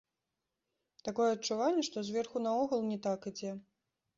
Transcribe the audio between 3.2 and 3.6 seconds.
ідзе.